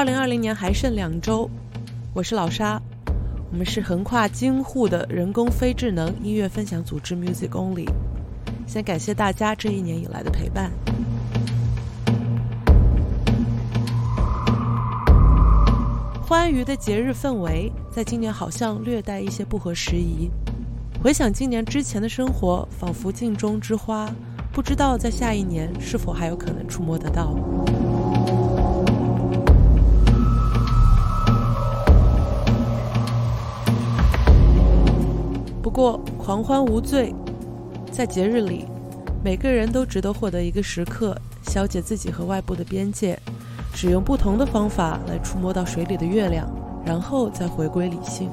[0.00, 1.46] 二零二零年还剩两周，
[2.14, 2.80] 我是老沙，
[3.52, 7.86] 我们是横跨京沪的人工非智能音乐分享组织 Music Only。
[8.66, 10.72] 先感谢大家这一年以来的陪伴。
[16.22, 20.30] 欢愉的节日氛围，在今年好像略带一些不合时宜。
[21.02, 24.10] 回想今年之前的生活，仿佛镜中之花，
[24.50, 27.36] 不知道在下一年是否还有可能触摸得到。
[35.70, 37.14] 不过狂欢无罪，
[37.92, 38.66] 在节日里，
[39.22, 43.16] 每个人都值得获得一个时刻，消解自己和外部的边界。
[43.72, 46.50] 使用不同的方法来触摸到水里的月亮，
[46.84, 48.28] 然后再回归理性。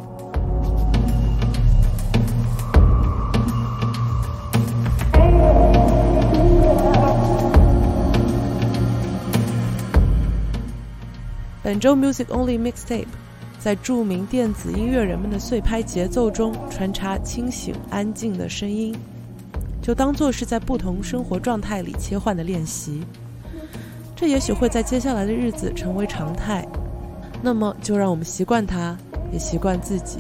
[11.62, 13.06] 本周 Music Only Mixtape
[13.60, 18.96] 在著名电子音乐人们的碎拍节奏中穿插清醒安静的声音，
[19.82, 23.02] 就当做是在不同生活状态里切换的练习。
[24.16, 26.66] 这也许会在接下来的日子成为常态，
[27.42, 28.98] 那么就让我们习惯它，
[29.32, 30.20] 也习惯自己。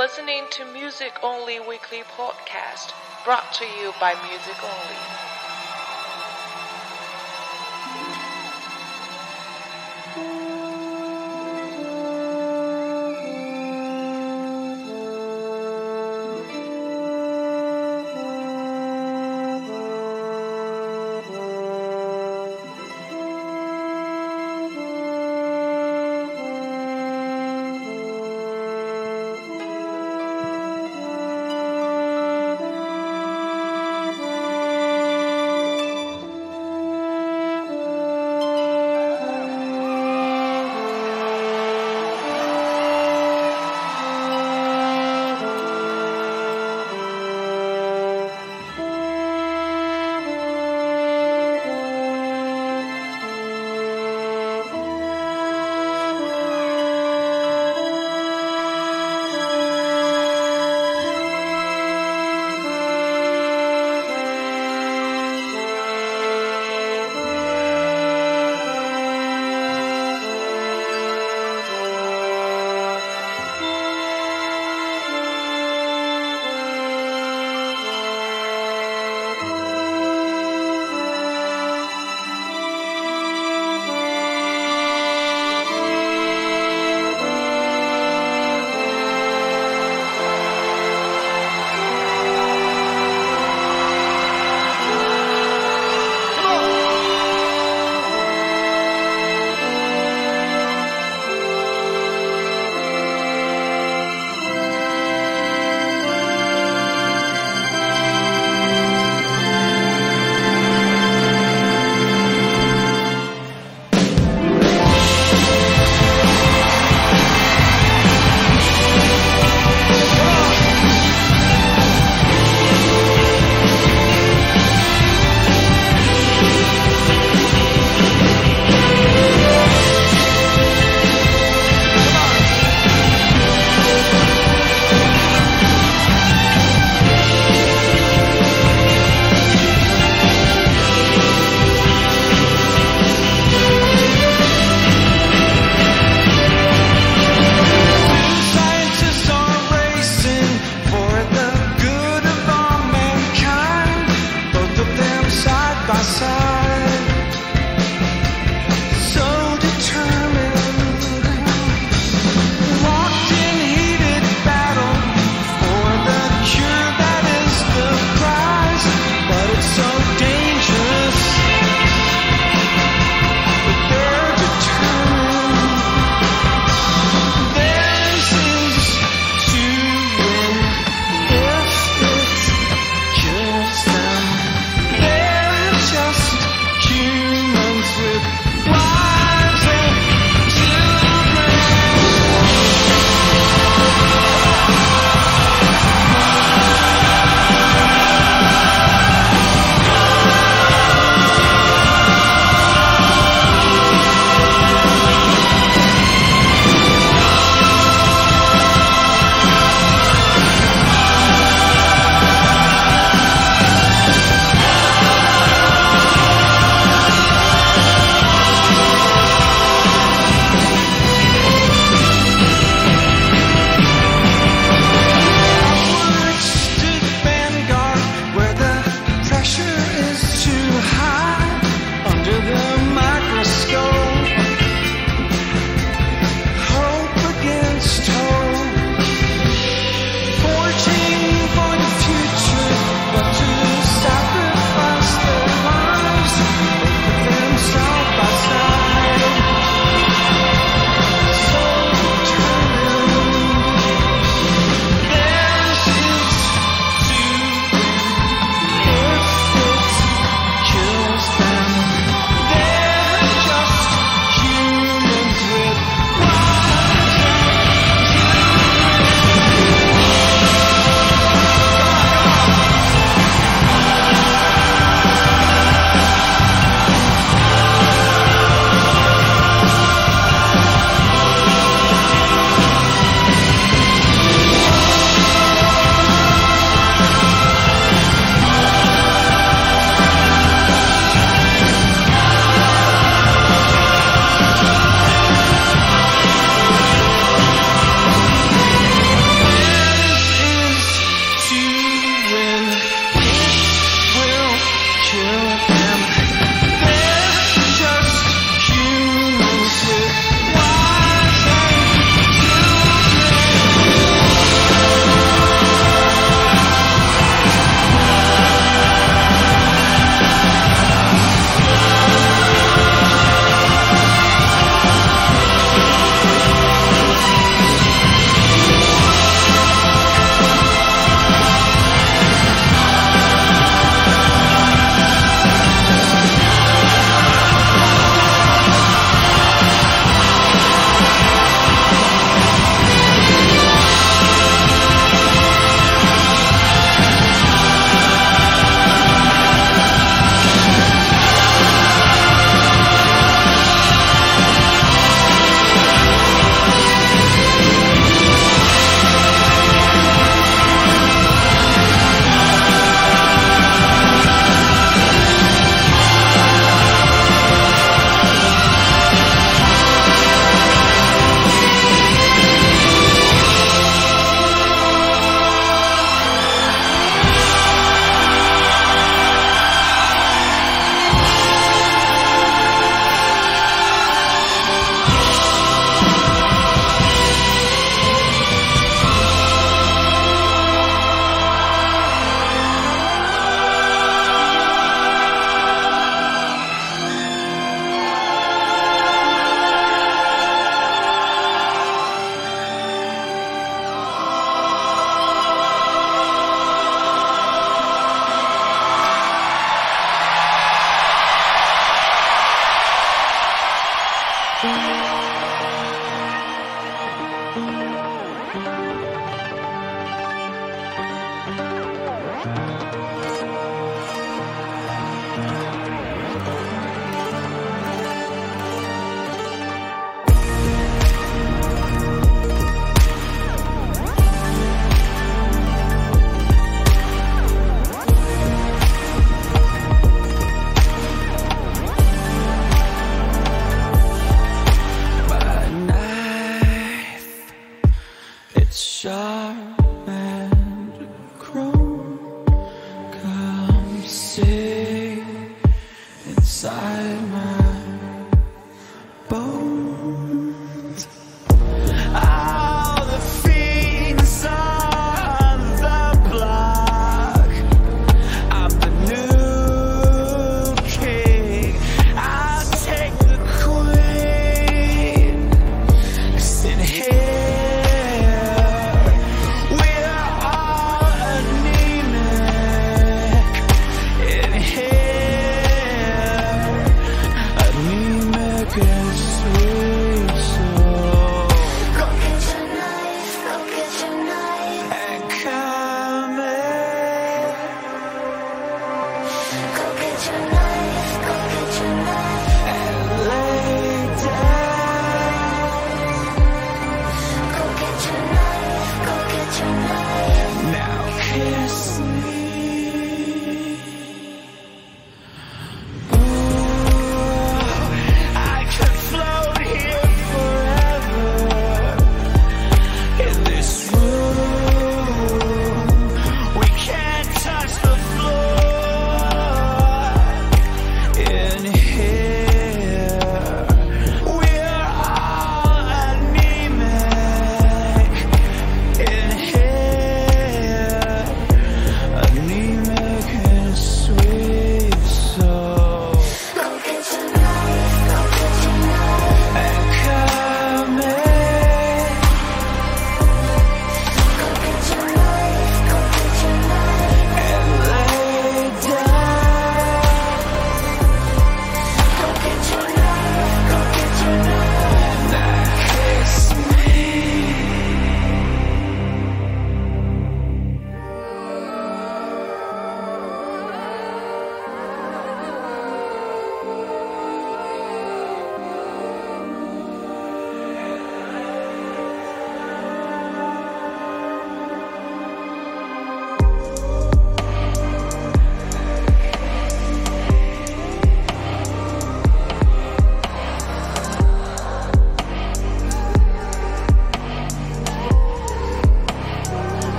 [0.00, 5.29] Listening to Music Only Weekly Podcast, brought to you by Music Only.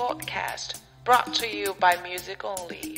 [0.00, 2.89] Podcast, brought to you by Music Only.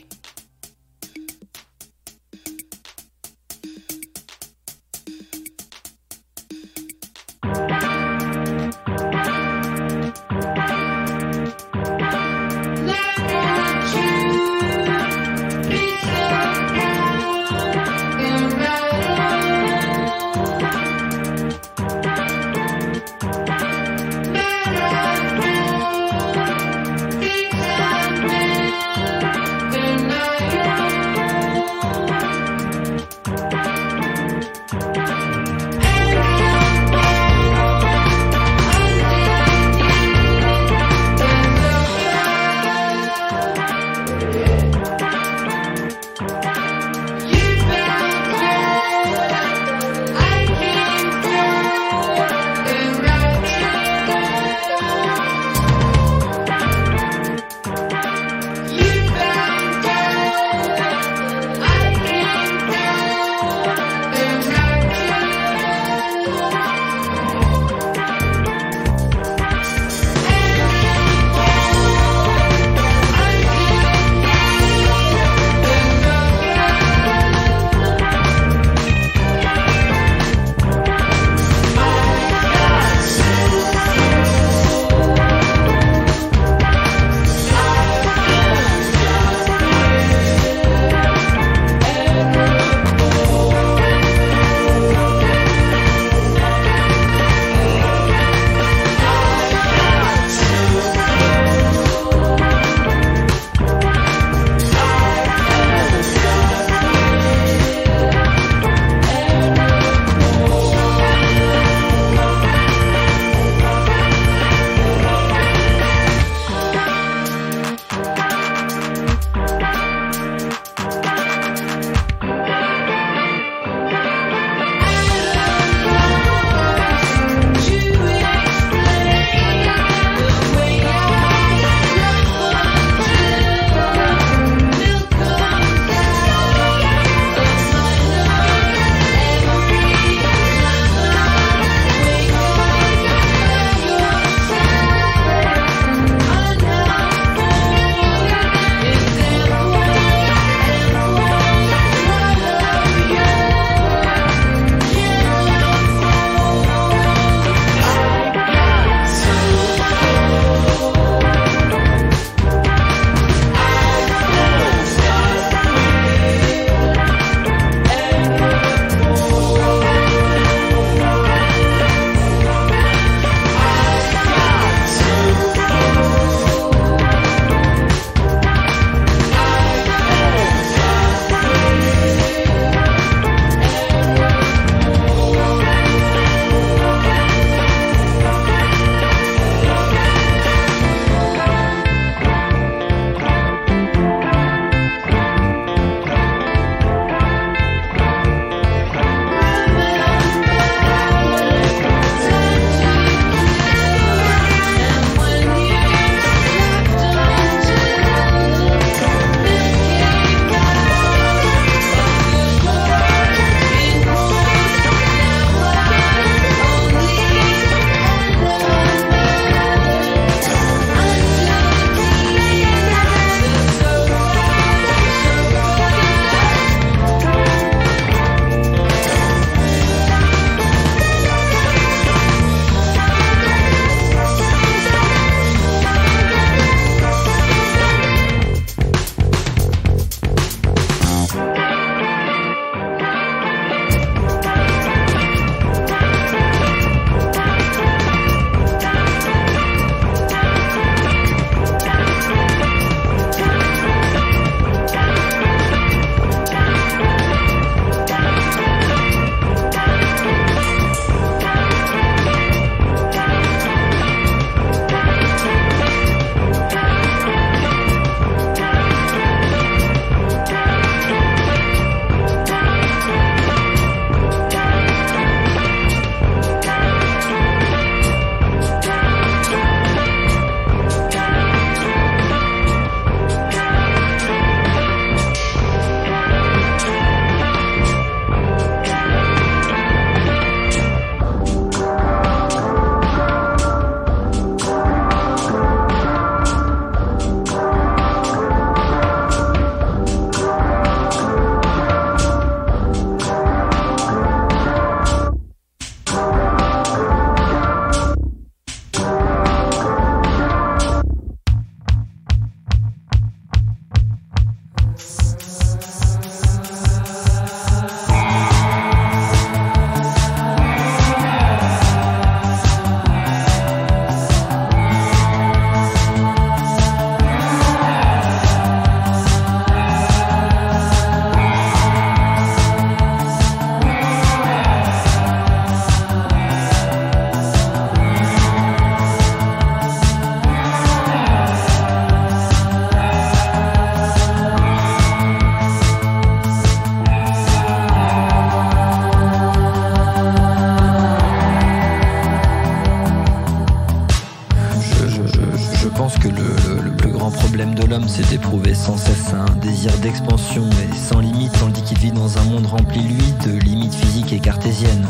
[360.03, 364.33] D'expansion et sans limite, tandis qu'il vit dans un monde rempli, lui, de limites physiques
[364.33, 365.02] et cartésiennes.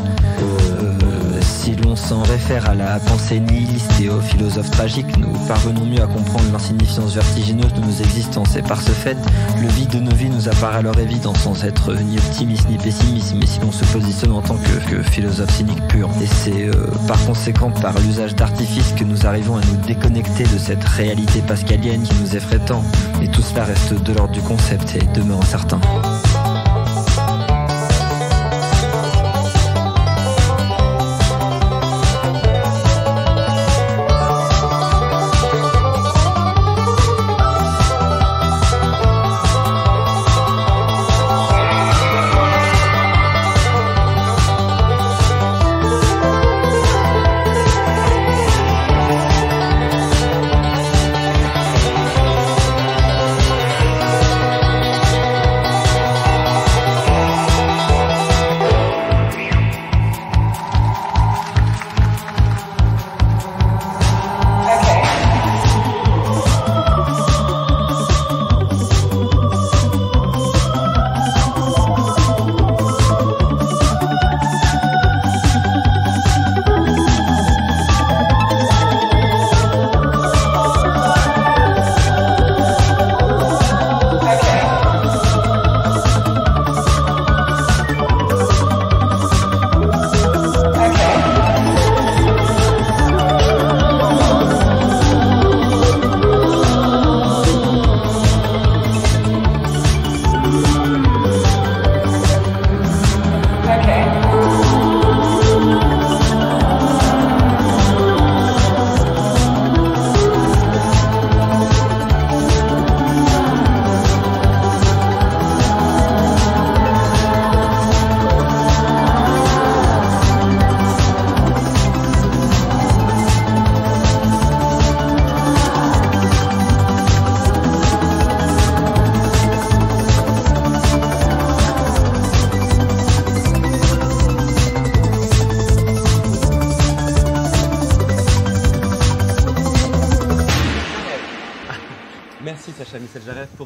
[2.13, 6.45] S'en réfère à la pensée nihiliste et aux philosophes tragiques, nous parvenons mieux à comprendre
[6.51, 8.55] l'insignifiance vertigineuse de nos existences.
[8.55, 9.17] Et par ce fait,
[9.59, 13.33] le vide de nos vies nous apparaît alors évident sans être ni optimiste ni pessimiste,
[13.35, 16.07] mais si l'on se positionne en tant que, philosophe cynique pur.
[16.21, 20.59] Et c'est euh, par conséquent par l'usage d'artifices que nous arrivons à nous déconnecter de
[20.59, 22.83] cette réalité pascalienne qui nous effraie tant.
[23.23, 25.81] Et tout cela reste de l'ordre du concept et demeure incertain.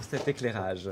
[0.10, 0.90] Cet éclairage.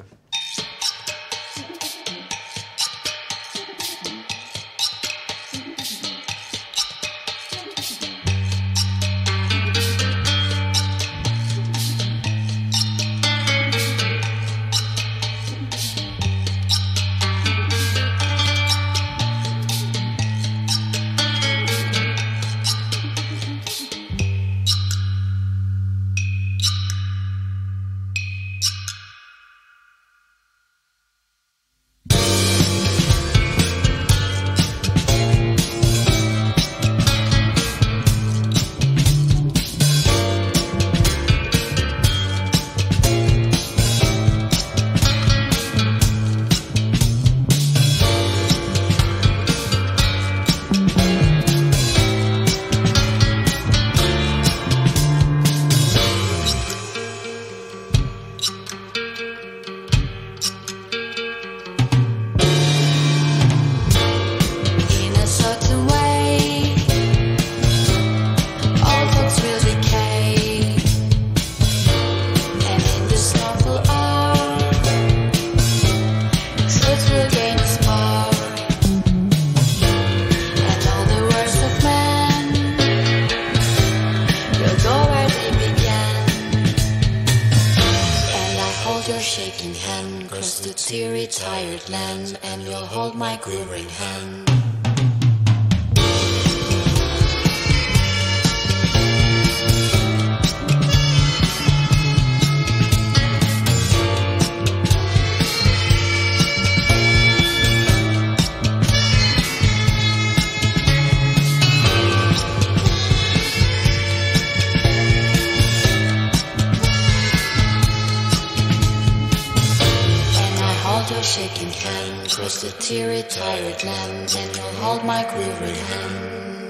[121.35, 126.64] shaking hand, twist the teary, tired lands, and you hold my quivering hand.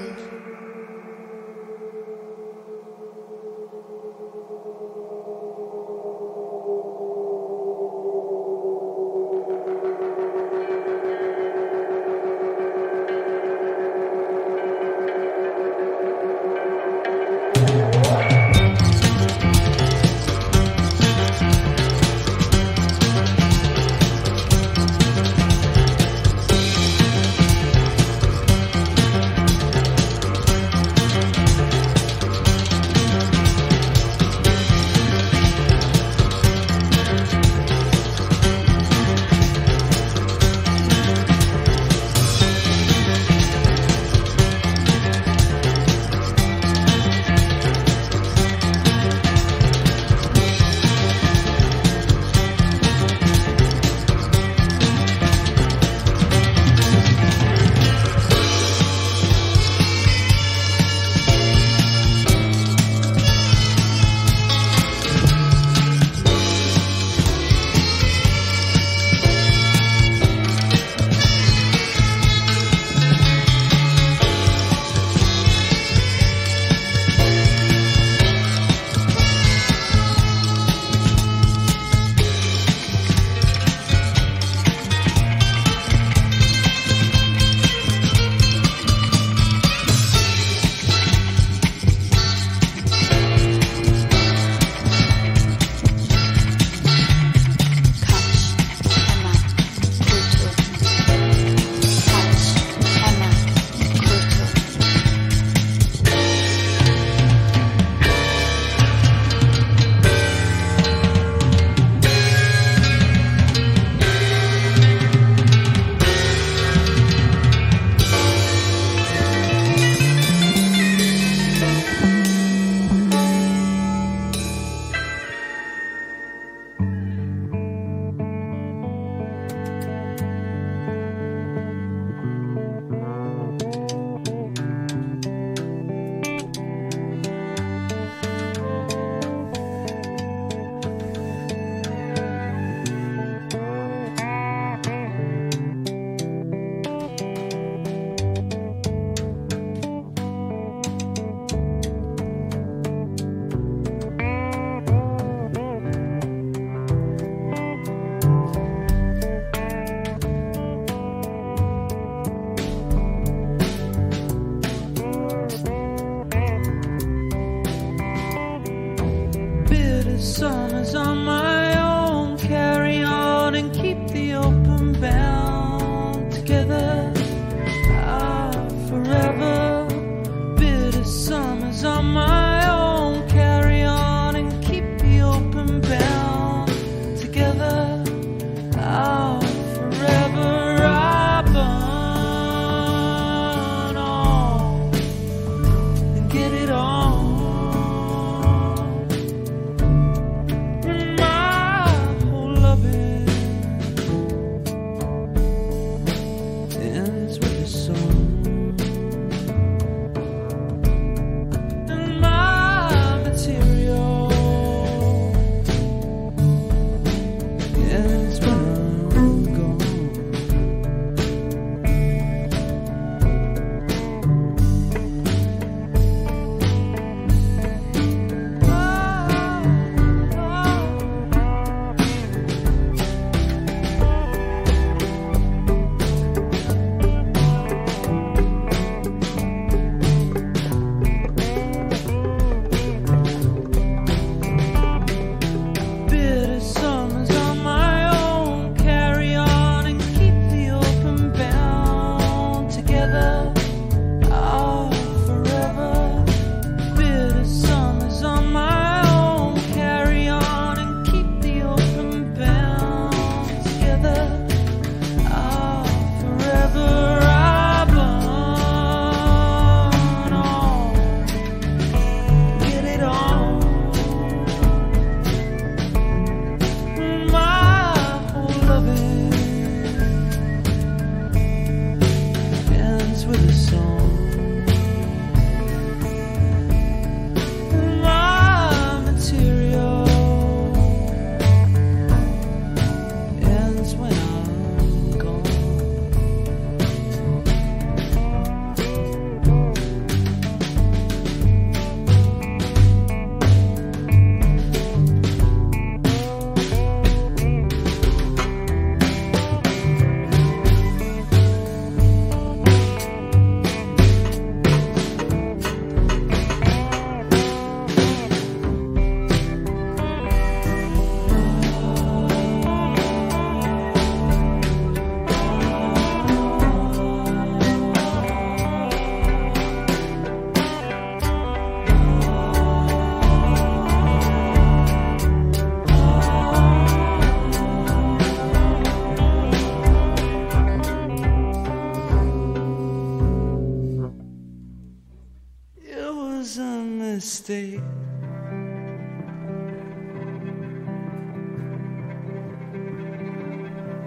[347.55, 347.81] Mistake.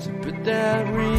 [0.00, 1.17] To put that ring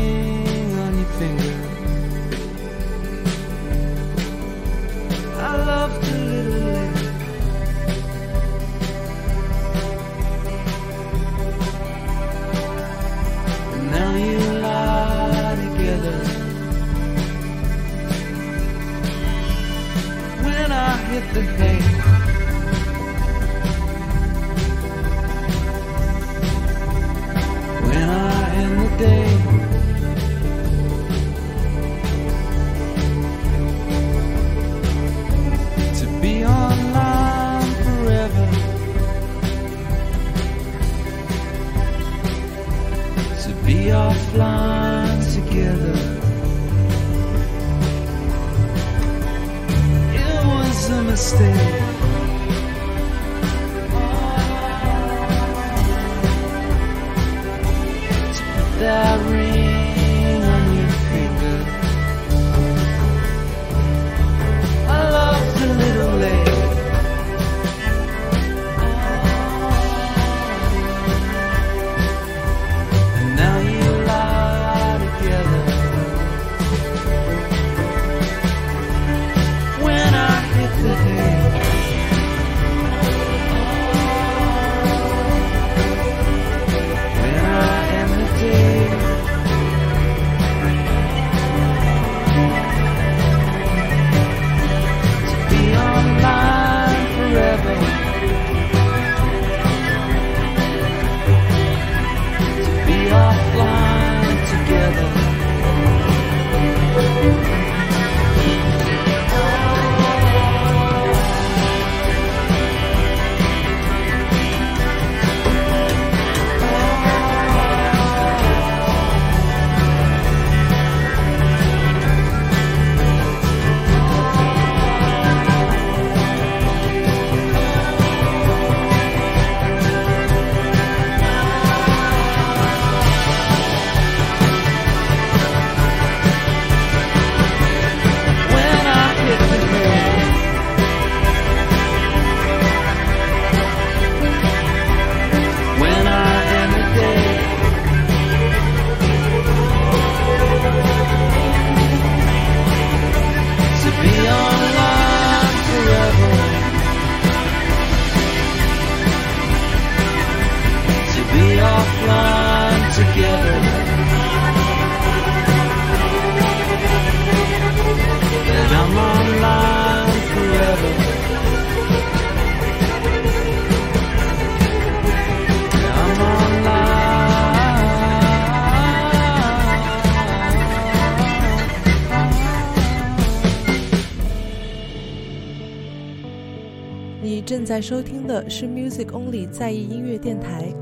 [187.82, 190.74] 收听的是 Music Only 在意音乐电台，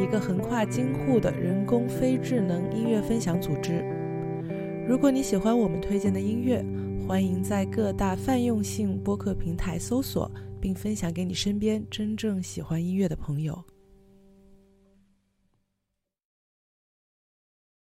[0.00, 3.82] 一个横跨京沪的人工非智能音乐分享组织。
[4.86, 6.64] 如果你喜欢我们推荐的音乐，
[7.06, 10.30] 欢迎在各大泛用性播客平台搜索，
[10.60, 13.62] 并分享给你身边真正喜欢音乐的朋友。